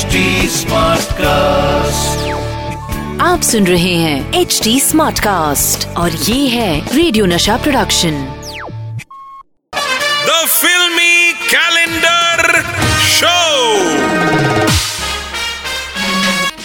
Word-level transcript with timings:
HD 0.00 0.20
cast 1.14 2.20
आप 3.22 3.40
सुन 3.42 3.66
रहे 3.66 3.94
हैं 3.94 4.40
एच 4.40 4.60
डी 4.64 4.78
स्मार्ट 4.80 5.18
कास्ट 5.20 5.86
और 5.98 6.12
ये 6.28 6.46
है 6.48 6.96
radio 6.96 7.24
Nasha 7.26 7.56
production 7.56 8.14
the 10.26 10.36
filmy 10.50 11.32
calendar 11.44 12.62
show 13.08 13.34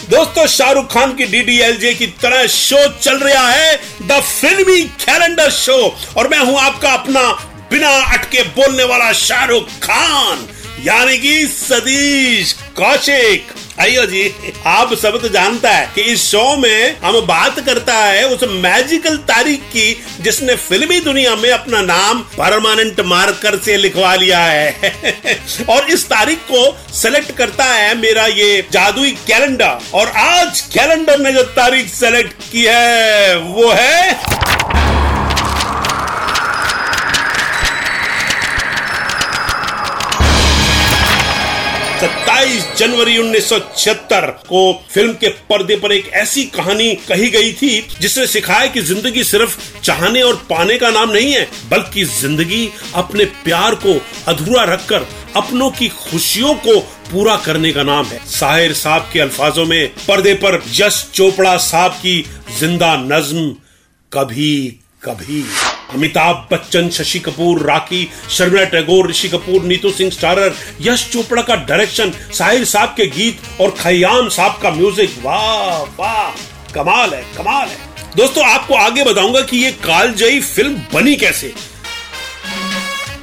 दोस्तों 0.10 0.46
शाहरुख 0.48 0.92
खान 0.94 1.16
की 1.16 1.26
डीडीएलजे 1.28 1.94
की 1.94 2.08
तरह 2.22 2.46
शो 2.56 2.88
चल 3.00 3.18
रहा 3.20 3.48
है 3.50 3.76
द 4.04 4.22
फिल्मी 4.24 4.82
कैलेंडर 5.06 5.50
शो 5.58 5.80
और 6.18 6.30
मैं 6.30 6.40
हूँ 6.42 6.60
आपका 6.62 6.94
अपना 6.94 7.32
बिना 7.72 7.90
अटके 8.14 8.44
बोलने 8.60 8.84
वाला 8.94 9.12
शाहरुख 9.24 9.68
खान 9.84 10.48
यानी 10.84 11.18
कि 11.18 11.36
सतीश 11.48 12.56
कौशिक, 12.76 13.52
आइयो 13.80 14.06
जी, 14.06 14.24
आप 14.66 14.94
सब 14.94 15.22
तो 15.22 15.30
जानता 15.30 15.70
है 15.72 15.92
कि 15.96 16.02
इस 16.02 16.24
शो 16.24 16.58
में 16.58 16.98
हम 17.00 17.20
बात 17.22 17.60
करता 17.60 17.96
है 17.96 18.28
उस 18.28 18.44
मैजिकल 18.50 19.18
तारीख 19.18 19.60
की 19.60 20.04
जिसने 20.22 20.56
फिल्मी 20.56 21.00
दुनिया 21.00 21.36
में 21.36 21.50
अपना 21.52 21.82
नाम 21.82 22.20
परमानेंट 22.38 23.00
मार्कर 23.00 23.58
से 23.60 23.78
लिखवा 23.78 24.14
लिया 24.16 24.40
है। 24.40 24.92
और 25.70 25.90
इस 25.90 26.06
तारीख 26.06 26.40
को 26.52 26.94
सेलेक्ट 26.94 27.32
करता 27.32 27.64
है 27.64 27.96
मेरा 27.98 28.26
ये 28.26 28.62
जादुई 28.72 29.12
कैलेंडर 29.28 29.80
और 29.94 30.08
आज 30.08 30.62
कैलेंडर 30.74 31.20
ने 31.20 31.32
जो 31.32 31.44
तारीख 31.44 31.88
सेलेक्ट 31.88 32.44
की 32.52 32.66
है, 32.66 33.38
वो 33.38 33.72
है 33.72 34.35
सत्ताईस 42.00 42.66
जनवरी 42.78 43.18
उन्नीस 43.18 43.48
सौ 43.50 43.60
छिहत्तर 43.78 44.26
को 44.48 44.62
फ़िल्म 44.92 45.14
के 45.14 45.28
पर्दे 45.50 45.76
पर 45.76 45.92
एक 45.92 46.08
ऐसी 46.16 46.44
कहानी 46.48 46.94
कही 47.08 47.30
गई 47.30 47.52
थी, 47.54 47.70
जिसने 48.02 48.26
सिखाया 48.28 48.68
कि 48.68 48.82
ज़िंदगी 48.82 49.24
सिर्फ़ 49.24 49.58
चाहने 49.82 50.22
और 50.22 50.36
पाने 50.50 50.78
का 50.78 50.90
नाम 50.90 51.12
नहीं 51.12 51.32
है, 51.34 51.48
बल्कि 51.70 52.04
ज़िंदगी 52.04 52.70
अपने 52.96 53.26
प्यार 53.44 53.76
को 53.86 54.00
अधूरा 54.28 54.64
रखकर 54.74 55.06
अपनों 55.36 55.70
की 55.72 55.88
खुशियों 55.90 56.54
को 56.58 56.80
पूरा 57.12 57.36
करने 57.38 57.72
का 57.72 57.84
नाम 57.84 58.06
है। 58.06 58.20
साहिर 58.30 58.74
साहब 58.74 59.10
के 59.14 59.20
अल्फाजों 59.20 59.66
में 59.66 59.88
पर्दे 60.08 60.34
पर 60.44 60.62
यश 60.76 61.06
चोपड़ा 61.14 61.56
साहब 61.64 61.92
की 61.96 62.22
ज़िंदा 62.60 62.96
नज्म 63.08 63.50
कभी 64.12 64.58
कभी 65.04 65.44
अमिताभ 65.94 66.48
बच्चन, 66.52 66.90
शशि 66.90 67.20
कपूर 67.20 67.62
राखी 67.62 68.08
शर्मिला 68.30 68.64
टैगोर, 68.66 69.10
ऋषि 69.10 69.30
कपूर, 69.30 69.64
नीतू 69.64 69.92
सिंह 69.92 70.10
स्टारर, 70.12 70.56
यश 70.82 71.08
चोपड़ा 71.14 71.42
का 71.42 71.56
डायरेक्शन, 71.66 72.12
साहिर 72.34 72.66
साहब 72.66 72.94
के 72.98 73.08
गीत 73.08 73.62
और 73.62 73.76
खयाम 73.80 74.30
साहब 74.30 74.60
का 74.62 74.72
म्यूज़िक। 74.72 75.16
वाह 75.24 75.82
वाह, 76.00 76.30
कमाल 76.74 77.14
है 77.14 77.24
कमाल 77.38 77.68
है। 77.68 77.78
दोस्तों, 78.16 78.44
आपको 78.46 78.76
आगे 78.76 79.04
बताऊँगा 79.04 79.42
कि 79.42 79.58
ये 79.58 79.72
कालजई 79.84 80.40
फ़िल्म 80.42 80.82
बनी 80.94 81.16
कैसे। 81.16 81.54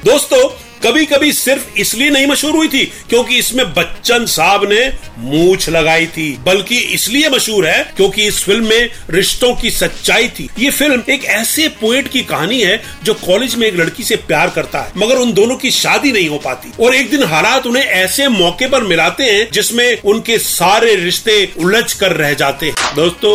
दोस्तों 0.05 0.41
कभी 0.83 1.05
कभी 1.05 1.31
सिर्फ़ 1.33 1.77
इसलिए 1.79 2.09
नहीं 2.09 2.27
मशहूर 2.27 2.55
हुई 2.55 2.67
थी 2.67 2.85
क्योंकि 3.09 3.37
इसमें 3.37 3.73
बच्चन 3.73 4.25
साहब 4.27 4.63
ने 4.69 4.81
मूछ 5.19 5.67
लगाई 5.69 6.07
थी, 6.07 6.29
बल्कि 6.45 6.77
इसलिए 6.95 7.29
मशहूर 7.29 7.67
है 7.67 7.83
क्योंकि 7.97 8.23
इस 8.23 8.43
फ़िल्म 8.43 8.65
में 8.65 8.89
रिश्तों 9.09 9.53
की 9.55 9.69
सच्चाई 9.71 10.27
थी। 10.29 10.49
ये 10.59 10.69
फ़िल्म 10.71 11.03
एक 11.09 11.25
ऐसे 11.25 11.67
पोएट 11.81 12.07
की 12.07 12.21
कहानी 12.23 12.59
है 12.61 12.81
जो 13.03 13.13
कॉलेज 13.15 13.55
में 13.55 13.67
एक 13.67 13.75
लड़की 13.75 14.03
से 14.03 14.15
प्यार 14.17 14.49
करता 14.49 14.81
है, 14.81 14.91
मगर 14.97 15.17
उन 15.17 15.33
दोनों 15.33 15.55
की 15.55 15.71
शादी 15.71 16.11
नहीं 16.11 16.27
हो 16.29 16.37
पाती। 16.39 16.71
और 16.79 16.95
एक 16.95 17.09
दिन 17.11 17.23
हालात 17.25 17.67
उन्हें 17.67 17.83
ऐसे 17.83 18.27
मौके 18.29 18.67
पर 18.67 18.83
मिलाते 18.83 19.23
हैं 19.25 19.49
जिसमें 19.53 20.01
उनके 20.03 20.37
सारे 20.41 20.95
रिश्ते 20.97 21.43
उलझ 21.57 21.91
कर 21.93 22.11
रह 22.13 22.33
जाते 22.35 22.65
हैं। 22.65 22.95
दोस्तों, 22.95 23.33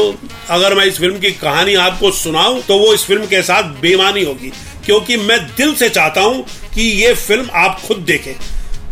अगर 0.50 0.74
मैं 0.74 0.84
इस 0.86 0.98
फ़िल्म 0.98 1.18
की 1.18 1.30
कहानी 1.32 1.74
आपको 1.80 2.10
सुनाऊं 2.12 2.60
तो 2.62 2.78
वो 2.78 2.94
इस 2.94 3.06
फ़िल्म 3.06 3.26
के 3.26 3.42
साथ 3.44 3.74
बेमानी 3.80 4.24
होगी, 4.24 4.52
क्योंकि 4.86 5.16
मैं 5.18 5.38
दिल 5.48 5.74
से 5.74 5.88
चाहता 5.90 6.20
हूँ 6.20 6.44
कि 6.78 6.84
ये 6.84 7.12
फ़िल्म 7.16 7.48
आप 7.56 7.80
खुद 7.86 7.96
देखें। 8.06 8.34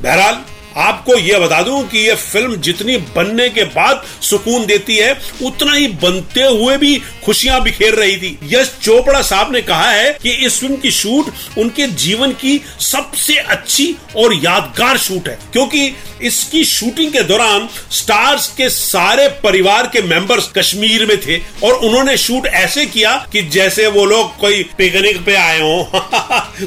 बहरहाल, 0.02 0.42
आपको 0.76 1.14
यह 1.14 1.38
बता 1.38 1.60
दूँ 1.62 1.82
कि 1.88 1.98
यह 1.98 2.14
फ़िल्म 2.14 2.56
जितनी 2.56 2.96
बनने 3.14 3.48
के 3.48 3.64
बाद 3.66 4.02
सुकून 4.22 4.64
देती 4.66 4.96
है, 4.96 5.12
उतना 5.42 5.72
ही 5.72 5.86
बनते 6.02 6.42
हुए 6.42 6.76
भी 6.76 6.96
खुशियाँ 7.24 7.62
बिखेर 7.62 7.94
रही 7.94 8.16
थी। 8.16 8.38
यश 8.44 8.72
चोपड़ा 8.82 9.20
साहब 9.22 9.52
ने 9.52 9.62
कहा 9.62 9.90
है 9.90 10.12
कि 10.22 10.30
इस 10.46 10.58
फ़िल्म 10.60 10.76
की 10.76 10.90
शूट 10.90 11.58
उनके 11.58 11.86
जीवन 11.96 12.32
की 12.34 12.60
सबसे 12.82 13.36
अच्छी 13.36 13.94
और 14.16 14.34
यादगार 14.34 14.98
शूट 14.98 15.28
है, 15.28 15.38
क्योंकि 15.52 15.88
इसकी 16.22 16.64
शूटिंग 16.64 17.12
के 17.12 17.22
दौरान 17.22 17.68
स्टार्स 17.90 18.46
के 18.48 18.68
सारे 18.68 19.28
परिवार 19.28 19.86
के 19.86 20.02
मेंबर्स 20.02 20.50
कश्मीर 20.58 21.06
में 21.06 21.20
थे 21.20 21.36
और 21.62 21.72
उन्होंने 21.72 22.16
शूट 22.16 22.46
ऐसे 22.46 22.86
किया 22.86 23.26
कि 23.32 23.42
जैसे 23.42 23.86
वो 23.86 24.04
लोग 24.04 24.36
कोई 24.36 24.62
पिकनिक 24.62 25.24
पे 25.24 25.34
आए 25.34 25.60
हो। 25.60 25.90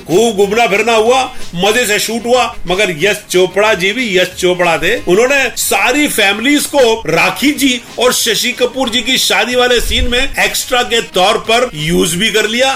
खूब 0.08 0.36
घूमना 0.36 0.68
फिरना 0.68 0.94
हुआ, 0.94 1.36
मज़े 1.56 1.86
से 1.88 2.00
शूट 2.00 2.26
हुआ, 2.26 2.56
मगर 2.68 2.96
यश 3.00 3.24
चोपड़ा 3.30 3.74
जी 3.74 3.92
भी 3.92 4.18
यश 4.18 4.28
चोपड़ा 4.28 4.78
थे। 4.78 4.98
उन्होंने 4.98 5.52
सारी 5.58 6.08
फैमिलीज़ 6.08 6.68
को, 6.68 7.04
राखी 7.08 7.52
जी 7.52 7.82
और 8.00 8.14
शशि 8.14 8.52
कपूर 8.52 8.90
जी 8.90 9.02
की 9.02 9.18
शादी 9.18 9.56
वाले 9.56 9.82
सीन 9.82 10.08
में 10.08 10.36
एक्स्ट्रा 10.40 10.84
के 10.84 11.02
तौर 11.02 11.38
पर 11.38 11.70
यूज़ 11.74 12.16
भी 12.18 12.32
कर 12.32 12.48
लिया। 12.48 12.74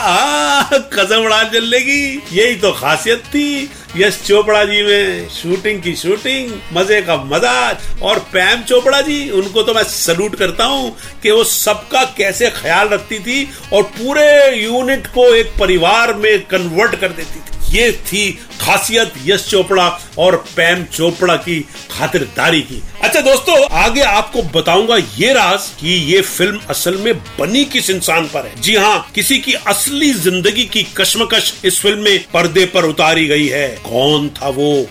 कसम 0.74 1.16
उड़ा 1.16 1.44
चल 1.44 1.64
लेगी 1.64 2.24
यही 2.34 2.56
तो 2.56 2.72
खासियत 2.72 3.20
थी। 3.20 3.70
यश 3.98 4.20
चोपड़ा 4.26 4.64
जी 4.66 4.82
में 4.84 5.30
शूटिंग 5.30 5.82
की 5.82 5.96
शूटिंग 5.96 6.52
मज़े 6.74 7.02
का 7.02 7.16
मज़ा, 7.26 7.80
और 8.04 8.20
पैम 8.34 8.62
चोपड़ा 8.64 9.02
जी, 9.02 9.30
उनको 9.32 9.64
तो 9.64 9.74
मैं 9.74 9.84
सल्यूट 9.86 10.36
करता 10.36 10.66
हूँ 10.66 10.96
कि 11.24 11.32
वो 11.32 11.44
सबका 11.44 12.04
कैसे 12.18 12.50
ख्याल 12.52 12.88
रखती 12.90 13.20
थी 13.20 13.48
और 13.74 13.84
पूरे 13.98 14.56
यूनिट 14.56 15.08
को 15.08 15.28
एक 15.36 15.52
परिवार 15.60 16.14
में 16.14 16.46
कन्वर्ट 16.46 16.96
कर 16.96 17.10
देती 17.10 17.40
थी। 17.40 17.63
ये 17.74 17.92
थी 18.06 18.30
खासियत 18.62 19.14
यश 19.26 19.46
चोपड़ा 19.50 19.88
और 20.20 20.36
पैम 20.56 20.84
चोपड़ा 20.86 21.36
की 21.38 21.60
खातिरदारी 21.92 22.62
की। 22.62 22.82
अच्छा 23.04 23.22
दोस्तों, 23.22 23.56
आगे 23.74 24.02
आपको 24.02 24.42
बताऊँगा 24.54 24.98
ये 25.18 25.34
राज 25.34 25.70
कि 25.80 25.96
ये 26.14 26.22
फ़िल्म 26.22 26.60
असल 26.70 26.98
में 26.98 27.14
बनी 27.40 27.64
किस 27.68 27.90
इंसान 27.90 28.28
पर 28.28 28.46
है। 28.46 28.62
जी 28.62 28.76
हाँ 28.76 29.12
किसी 29.16 29.38
की 29.38 29.54
असली 29.54 30.12
ज़िंदगी 30.14 30.66
की 30.66 30.84
कश्मकश 30.98 31.54
इस 31.66 31.80
फ़िल्म 31.82 32.04
में 32.04 32.26
पर्दे 32.34 32.66
पर 32.66 32.86
उतारी 32.86 33.28
गई 33.28 33.48
है। 33.48 33.68
कौन 33.84 34.30
था 34.32 34.50
वो? 34.50 34.86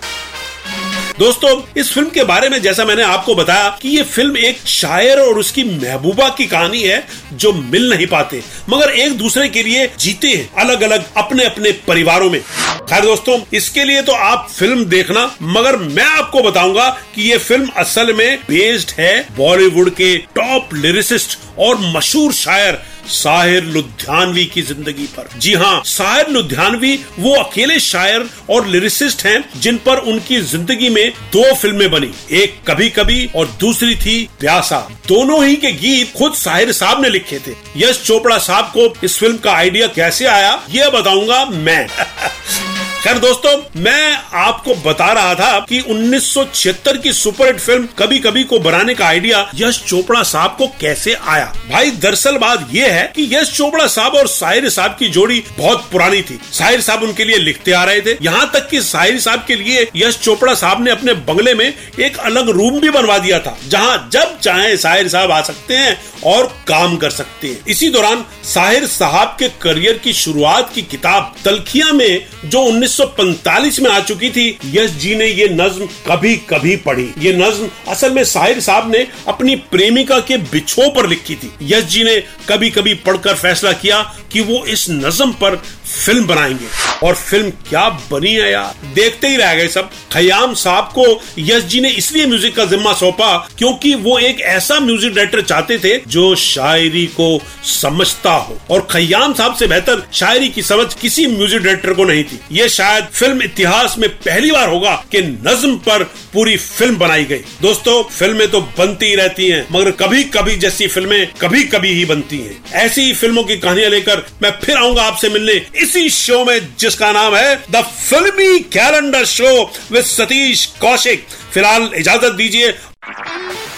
दोस्तों, 1.19 1.49
इस 1.77 1.91
फ़िल्म 1.93 2.09
के 2.09 2.23
बारे 2.23 2.47
में 2.49 2.61
जैसा 2.61 2.85
मैंने 2.85 3.03
आपको 3.03 3.33
बताया 3.35 3.67
कि 3.81 3.89
ये 3.89 4.03
फ़िल्म 4.03 4.37
एक 4.37 4.59
शायर 4.67 5.19
और 5.19 5.39
उसकी 5.39 5.63
महबूबा 5.63 6.29
की 6.29 6.45
कहानी 6.45 6.81
है 6.81 7.03
जो 7.33 7.51
मिल 7.53 7.89
नहीं 7.89 8.07
पाते, 8.07 8.41
मगर 8.69 8.91
एक 8.91 9.17
दूसरे 9.17 9.47
के 9.49 9.63
लिए 9.63 9.87
जीते 9.99 10.27
हैं 10.27 10.49
अलग 10.63 10.81
अलग 10.81 11.05
अपने 11.17 11.45
अपने 11.45 11.71
परिवारों 11.87 12.29
में। 12.29 12.41
खैर 12.89 13.01
दोस्तों, 13.01 13.37
इसके 13.53 13.83
लिए 13.83 14.01
तो 14.01 14.13
आप 14.13 14.47
फ़िल्म 14.51 14.83
देखना, 14.85 15.23
मगर 15.41 15.77
मैं 15.77 16.05
आपको 16.05 16.41
बताऊँगा 16.43 16.89
कि 17.15 17.21
ये 17.23 17.37
फ़िल्म 17.39 17.69
असल 17.77 18.13
में 18.13 18.37
बेस्ड 18.47 18.91
है 18.97 19.19
बॉलीवुड 19.37 19.89
के 19.95 20.15
टॉप 20.35 20.73
लिरिसिस्ट 20.75 21.37
और 21.59 21.77
मशहूर 21.95 22.33
शायर 22.33 22.81
साहिर 23.05 23.63
लुधियानवी 23.65 24.43
की 24.45 24.61
ज़िंदगी 24.61 25.05
पर। 25.15 25.29
जी 25.37 25.53
हाँ 25.53 25.81
साहिर 25.85 26.29
लुधियानवी 26.29 26.95
वो 27.19 27.33
अकेले 27.35 27.79
शायर 27.79 28.29
और 28.49 28.67
लिरिसिस्ट 28.67 29.25
हैं, 29.25 29.43
जिन 29.57 29.77
पर 29.85 29.97
उनकी 29.97 30.39
ज़िंदगी 30.41 30.89
में 30.89 31.11
दो 31.33 31.53
फ़िल्में 31.55 31.89
बनी, 31.91 32.11
एक 32.33 32.55
कभी 32.67 32.89
कभी 32.89 33.29
और 33.35 33.47
दूसरी 33.59 33.95
थी 33.95 34.17
प्यासा। 34.39 34.79
दोनों 35.07 35.43
ही 35.45 35.55
के 35.55 35.71
गीत 35.73 36.13
खुद 36.17 36.33
साहिर 36.35 36.71
साहब 36.73 37.01
ने 37.03 37.09
लिखे 37.09 37.39
थे। 37.39 37.55
यश 37.77 38.03
चोपड़ा 38.05 38.37
साहब 38.39 38.71
को 38.77 38.93
इस 39.03 39.19
फ़िल्म 39.19 39.37
का 39.37 39.51
आइडिया 39.53 39.87
कैसे 39.89 40.25
आया, 40.27 40.61
ये 40.69 40.89
बताऊँगा 40.91 41.45
मैं। 41.47 41.87
खैर 43.03 43.17
दोस्तों, 43.19 43.81
मैं 43.81 44.17
आपको 44.33 44.73
बता 44.75 45.11
रहा 45.13 45.33
था 45.35 45.59
कि 45.69 45.79
1976 45.81 46.97
की 46.97 47.11
सुपरहिट 47.13 47.59
फ़िल्म 47.59 47.87
कभी 47.99 48.19
कभी 48.19 48.43
को 48.43 48.59
बनाने 48.59 48.93
का 48.93 49.05
आइडिया 49.05 49.39
यश 49.55 49.81
चोपड़ा 49.87 50.21
साहब 50.23 50.55
को 50.57 50.67
कैसे 50.81 51.13
आया? 51.13 51.51
भाई, 51.71 51.91
दरअसल 51.91 52.37
बात 52.37 52.67
यह 52.73 52.93
है 52.93 53.11
कि 53.15 53.27
यश 53.33 53.51
चोपड़ा 53.53 53.87
साहब 53.87 54.15
और 54.15 54.27
साहिर 54.27 54.69
साहब 54.69 54.95
की 54.99 55.09
जोड़ी 55.09 55.43
बहुत 55.57 55.89
पुरानी 55.91 56.21
थी। 56.21 56.39
साहिर 56.51 56.81
साहब 56.81 57.03
उनके 57.03 57.25
लिए 57.25 57.37
लिखते 57.37 57.71
आ 57.71 57.83
रहे 57.83 58.01
थे। 58.01 58.17
यहाँ 58.21 58.49
तक 58.53 58.69
कि 58.69 58.81
साहिर 58.81 59.19
साहब 59.19 59.43
के 59.47 59.55
लिए 59.55 59.87
यश 59.95 60.17
चोपड़ा 60.17 60.53
साहब 60.53 60.83
ने 60.83 60.91
अपने 60.91 61.13
बंगले 61.27 61.53
में 61.53 61.65
एक 61.99 62.17
अलग 62.19 62.49
रूम 62.49 62.79
भी 62.79 62.89
बनवा 62.89 63.17
दिया 63.17 63.39
था, 63.39 63.57
जहाँ 63.67 64.09
जब 64.13 64.39
चाहे 64.39 64.75
साहिर 64.77 65.07
साहब 65.07 65.31
आ 65.31 65.41
सकते 65.41 65.73
हैं 65.73 66.01
और 66.25 66.45
काम 66.67 66.97
कर 66.97 67.09
सकते 67.09 67.47
हैं। 67.47 67.65
इसी 67.67 67.89
दौरान 67.89 68.25
साहिर 68.43 68.85
साहब 68.87 69.35
के 69.39 69.49
करियर 69.61 69.97
की 69.97 70.13
शुरुआत 70.13 70.71
की 70.75 70.81
किताब 70.81 71.35
तलखिया 71.45 71.91
में, 71.91 72.25
जो 72.45 72.59
1945 72.59 73.79
में 73.79 73.89
आ 73.91 73.99
चुकी 73.99 74.29
थी, 74.29 74.59
यश 74.65 74.91
जी 74.91 75.15
ने 75.15 75.27
ये 75.27 75.47
नज्म 75.49 75.87
कभी 76.07 76.35
कभी 76.49 76.75
पढ़ी। 76.75 77.09
ये 77.19 77.33
नज्म 77.33 77.69
असल 77.87 78.11
में 78.11 78.23
साहिर 78.23 78.59
साहब 78.59 78.91
ने 78.91 79.07
अपनी 79.27 79.55
प्रेमिका 79.55 80.19
के 80.19 80.37
बिछो 80.37 80.89
पर 80.89 81.09
लिखी 81.09 81.35
थी। 81.35 81.51
यश 81.61 81.83
जी 81.83 82.03
ने 82.03 82.23
कभी 82.49 82.69
कभी 82.69 82.93
पढ़कर 82.93 83.35
फैसला 83.35 83.71
किया 83.71 84.01
कि 84.31 84.41
वो 84.41 84.65
इस 84.65 84.85
नज्म 84.89 85.31
पर 85.31 85.61
फ़िल्म 85.85 86.25
बनाएँगे। 86.27 86.67
और 87.03 87.15
फ़िल्म 87.15 87.49
क्या 87.69 87.87
बनी 88.11 88.33
है 88.33 88.51
यार? 88.51 88.75
देखते 88.93 89.27
ही 89.27 89.37
रह 89.37 89.53
गए 89.55 89.67
सब। 89.67 89.89
खयाम 90.13 90.53
साहब 90.53 90.91
को 90.97 91.05
यश 91.39 91.63
जी 91.63 91.79
ने 91.81 91.89
इसलिए 91.91 92.25
म्यूज़िक 92.25 92.55
का 92.55 92.65
जिम्मा 92.65 92.93
सौंपा 92.93 93.35
क्योंकि 93.57 93.93
वो 93.95 94.17
एक 94.19 94.41
ऐसा 94.41 94.79
म्यूज़िक 94.79 95.13
डायरेक्टर 95.15 95.41
चाहते 95.41 95.77
थे 95.79 95.95
जो 96.07 96.33
शायरी 96.35 97.05
को 97.15 97.27
समझता 97.71 98.33
हो। 98.33 98.59
और 98.69 98.87
खयाम 98.91 99.33
साहब 99.33 99.55
से 99.55 99.67
बेहतर 99.67 100.03
शायरी 100.13 100.49
की 100.49 100.61
समझ 100.61 100.93
किसी 100.93 101.25
म्यूज़िक 101.27 101.61
डायरेक्टर 101.61 101.93
को 101.93 102.03
नहीं 102.03 102.23
थी। 102.23 102.39
ये 102.51 102.69
शायद 102.69 103.07
फ़िल्म 103.13 103.41
इतिहास 103.43 103.95
में 103.99 104.09
पहली 104.09 104.51
बार 104.51 104.69
होगा 104.69 104.95
कि 105.11 105.21
नज्म 105.21 105.75
पर 105.79 106.03
पूरी 106.33 106.55
फ़िल्म 106.57 106.97
बनाई 106.97 107.23
गई। 107.23 107.41
दोस्तों, 107.61 108.01
फ़िल्में 108.03 108.47
तो 108.51 108.61
बनती 108.77 109.05
ही 109.05 109.15
रहती 109.15 109.47
हैं, 109.47 109.65
मगर 109.71 109.91
कभी 109.97 110.23
कभी 110.33 110.55
जैसी 110.55 110.87
फ़िल्में 110.87 111.31
कभी 111.41 111.63
कभी 111.65 111.89
ही 111.89 112.05
बनती 112.05 112.37
हैं। 112.37 112.61
ऐसी 112.75 113.01
ही 113.01 113.13
फ़िल्मों 113.13 113.43
की 113.43 113.57
कहानियाँ 113.57 113.89
लेकर 113.89 114.25
मैं 114.43 114.51
फिर 114.63 114.77
आऊँगा 114.77 115.03
आपसे 115.03 115.29
मिलने। 115.29 115.53
इसी 115.81 116.09
शो 116.09 116.43
में 116.45 116.59
जिसका 116.79 117.11
नाम 117.11 117.35
है 117.35 117.55
the 117.71 117.81
filmy 117.81 118.59
calendar 118.59 119.25
show 119.25 119.71
with 119.91 120.03
Satish 120.03 120.65
Kaushik. 120.81 121.25
फ़िलहाल 121.53 121.89
इजाज़त 121.95 122.33
दीजिए। 122.33 122.73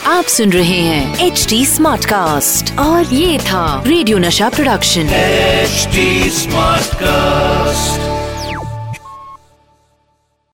आप 0.06 0.26
सुन 0.26 0.52
रहे 0.54 0.80
हैं 0.80 1.28
एच 1.28 1.46
डी 1.50 1.66
स्मार्ट 1.66 2.06
कास्ट 2.06 2.80
और 2.80 3.14
ये 3.14 3.40
था 3.40 3.84
radio 3.88 4.18
Nasha 4.18 4.50
production 4.50 5.10
HD 5.10 6.30
smart 6.30 6.86
Smartcast. 6.86 8.05